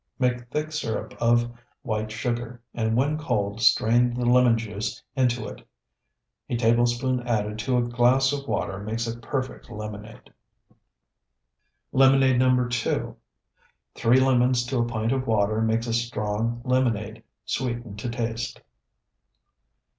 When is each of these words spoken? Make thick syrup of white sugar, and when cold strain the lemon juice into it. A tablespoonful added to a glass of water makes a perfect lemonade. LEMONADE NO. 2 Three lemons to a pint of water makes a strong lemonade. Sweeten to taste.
Make 0.17 0.49
thick 0.49 0.71
syrup 0.71 1.13
of 1.21 1.51
white 1.83 2.11
sugar, 2.11 2.59
and 2.73 2.97
when 2.97 3.19
cold 3.19 3.61
strain 3.61 4.15
the 4.15 4.25
lemon 4.25 4.57
juice 4.57 4.99
into 5.15 5.47
it. 5.47 5.61
A 6.49 6.57
tablespoonful 6.57 7.29
added 7.29 7.59
to 7.59 7.77
a 7.77 7.83
glass 7.83 8.33
of 8.33 8.47
water 8.47 8.79
makes 8.79 9.05
a 9.05 9.19
perfect 9.19 9.69
lemonade. 9.69 10.33
LEMONADE 11.91 12.39
NO. 12.39 12.67
2 12.69 13.15
Three 13.93 14.19
lemons 14.19 14.65
to 14.65 14.79
a 14.79 14.85
pint 14.87 15.11
of 15.11 15.27
water 15.27 15.61
makes 15.61 15.85
a 15.85 15.93
strong 15.93 16.63
lemonade. 16.65 17.21
Sweeten 17.45 17.95
to 17.97 18.09
taste. 18.09 18.59